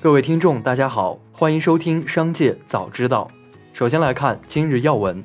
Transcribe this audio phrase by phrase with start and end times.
[0.00, 3.28] 各位听众，大家好，欢迎收听《商界早知道》。
[3.76, 5.24] 首先来看今日要闻。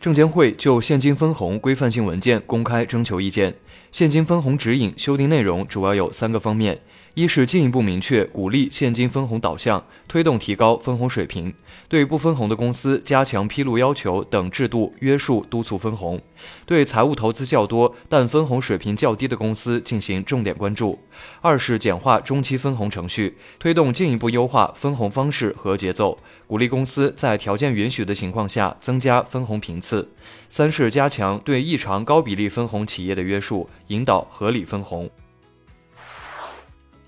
[0.00, 3.54] 证监会就现金分红规范性文件公开征求意见。
[3.92, 6.80] 现金分红指引修订内容主要有三个方面：
[7.14, 11.52] 一是进一步明确鼓励现金分红导向，推动提高分红水平；
[11.88, 16.18] 对不分红的公司加强披露要求等制度约束，督促分红；
[16.66, 20.98] 对财务投资较多但分红水平较低的公司进行重点关注。
[21.40, 30.08] 二是简化中期分红程序，推动进一步优化分红方式和节奏，鼓励公司在条件允许的情况下增加分红频次。
[30.48, 33.68] 三是加强对异常高比例分红企业的约束。
[33.88, 35.10] 引导合理分红。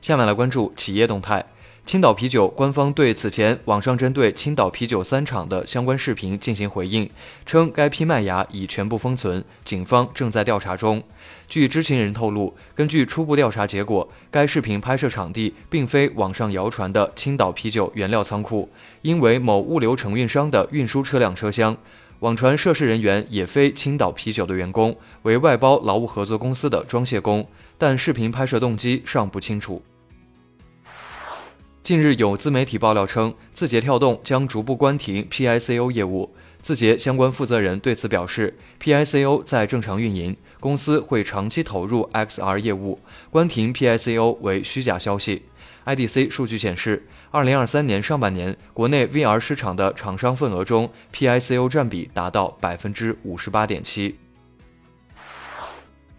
[0.01, 1.47] 下面来关注企业动态。
[1.85, 7.11] 青岛啤酒官方对此前网上针对青岛啤酒三厂的相关视频进行回应，
[7.45, 11.03] 称该批麦芽已全部封存，警方正在调查中。
[11.49, 18.71] 据知情人透露，根据初步调查结果，该视频拍摄场地并非网上谣传的青岛啤酒原料仓库，
[19.03, 21.77] 因为某物流承运商的运输车辆车厢。
[22.21, 27.47] 网传涉事人员也非青岛啤酒的员工，为外包劳务合作公司的装卸工，
[27.77, 29.83] 但视频拍摄动机尚不清楚。
[31.83, 36.33] 近日有自媒体爆料称，字节跳动将逐步关停 PICO 业务。
[36.61, 45.43] 字节相关负责人对此表示，PICO 在正常运营，公司会长期投入 XR 业务，关停 PICO 为虚假消息。
[45.85, 54.22] IDC 数据显示，二零二三年上半年，国内 VR 市场的厂商份额中，PICO 占比达到百分之五十八点七。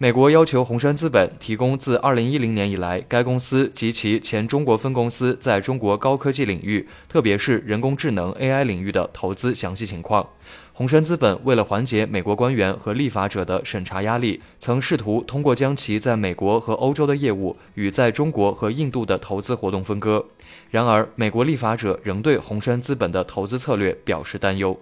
[0.04, 10.28] 美国要求红杉资本提供自二零一零年以来该公司及其前中国分公司在中国高科技领域，特别是人工智能 AI 领域的投资详细情况。
[10.74, 20.26] 红杉资本为了缓解美国官员和立法者的审查压力，曾试图通过将其在美国和欧洲的业务与在中国和印度的投资活动分割。
[20.70, 24.78] 然而，美国立法者仍对红杉资本的投资策略表示担忧。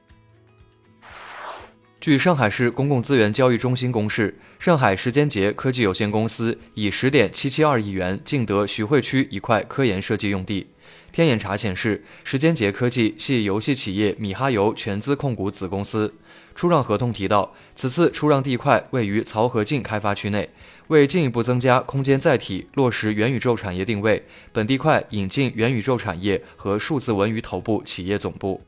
[2.03, 10.67] 据上海市公共资源交易中心公示，上海时间节科技有限公司以十点七七二亿元竞得徐汇区一块科研设计用地。
[11.13, 16.13] 天眼查显示，时间节科技系游戏企业米哈游全资控股子公司。
[16.57, 20.51] 出让合同提到，此次出让地块位于漕河泾开发区内，
[20.89, 28.61] 为进一步增加空间载体，落实元宇宙产业定位，本地块引进元宇宙产业和数字文娱头部企业总部。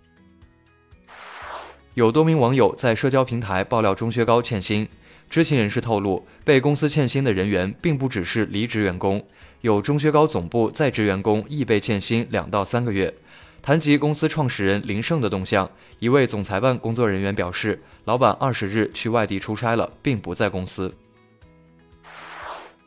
[1.94, 4.88] 有多名网友在社交平台爆料钟薛高欠薪。
[5.30, 9.24] 知情人士透露，被公司欠薪的人员并不只是离职员工，
[9.60, 13.14] 有钟薛高总部在职员工亦被欠薪两到三个月。
[13.62, 20.92] 谈及公司创始人林胜的动向，一位总裁办工作人员表示，老板二十日去外地出差了，并不在公司。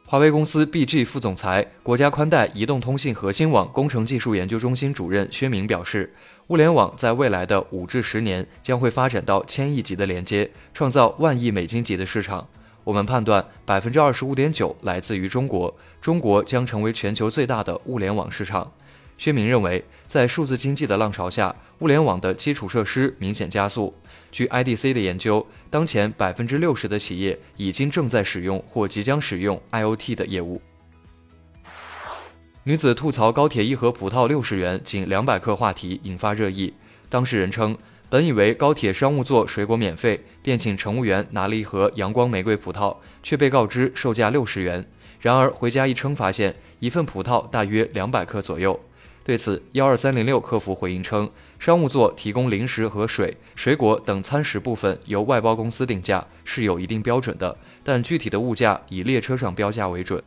[0.10, 6.14] 华为公司 BG 副总裁、国家宽带移动通信核心网工程技术研究中心主任薛明表示，
[6.48, 12.48] 物联网在未来的五至十年将会发展到千亿级的连接，创造万亿美金级的市场。
[12.86, 18.72] 我们判断，百分之二十五点九来自于中国，中国将成为全球最大的物联网市场。
[19.18, 23.94] 薛明认为，在数字经济的浪潮下，物联网的基础设施明显加速。
[24.32, 30.62] 据 IDC 的研究，当前百分之六十的企业已经正在使用或即将使用 IoT 的业务。
[32.64, 36.74] 女子吐槽高铁一盒葡萄六十元，仅两百克话题引发热议。
[37.10, 37.78] 当事人称，
[38.10, 44.86] 本以为高铁商务座水果免费，便请乘务员拿了一盒阳光玫瑰葡萄，却被告知售价六十元。
[45.22, 48.80] 然而回家一称，发现一份葡萄大约两百克左右。
[49.28, 51.30] 对此，幺二三零六客服回应称，
[51.60, 60.24] 商务座提供零食和水、水果等餐食部分由外包公司定价，是有一定标准的，但具体的物价以列车上标价为准。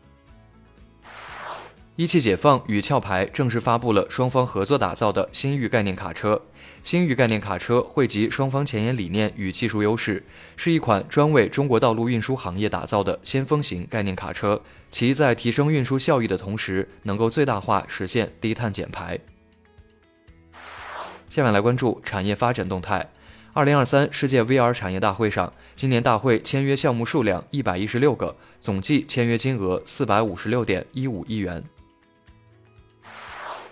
[1.97, 6.41] 一汽解放与壳牌正式发布了双方合作打造的新域概念卡车。
[6.83, 10.25] 新域概念卡车汇集双方前沿理念与技术优势，
[10.57, 14.63] 是一款专为中国道路运输行业打造的先锋型概念卡车。
[14.91, 19.19] 其在提升运输效益的同时，能够最大化实现低碳减排。
[21.29, 23.11] 下面来关注产业发展动态。
[23.53, 31.63] 二零二三世界 VR 产业大会上，今年大会签约项目数量一百一十六个，总计签约金额四百五十六点一五亿元。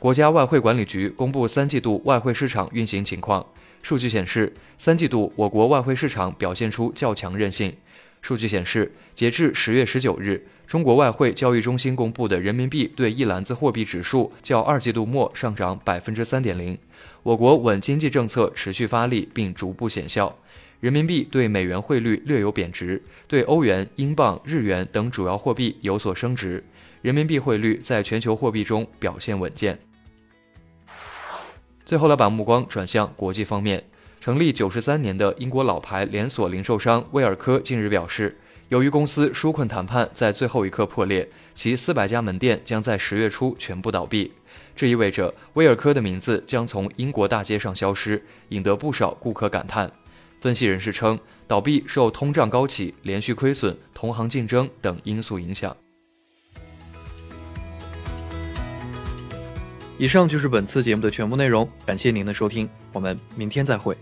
[0.00, 3.44] 国家外汇管理局公布三季度外汇市场运行情况。
[3.82, 7.74] 数据显示，三季度我国外汇市场表现出较强韧性。
[8.22, 16.78] 数据显示，截至十月十九日，中国外汇交易中心公布的人民币对一篮子货币指数较二季度末上涨百分之三点零。
[17.24, 20.38] 我国稳经济政策持续发力并逐步显效，
[20.78, 26.62] 人民币对美元汇率略有贬值，对欧元、英镑、日元等主要货币有所升值。
[27.02, 29.78] 人民币汇率在全球货币中表现稳健。
[31.88, 33.82] 最后来把目光转向国际方面，
[34.20, 38.36] 成立九十三年的英国老牌连锁零售商威尔科近日表示。
[38.68, 44.30] 由于公司纾困谈判在最后一刻破裂，其四百家门店将在十月初全部倒闭。
[44.76, 49.90] 这意味着威尔科的名字将从英国大街上消失，引得不少顾客感叹。
[50.42, 55.74] 分析人士称，倒闭受通胀高企、连续亏损、同行竞争等因素影响。
[59.98, 63.96] 以上就是本次节目的全部内容，感谢您的收听，我们明天再会。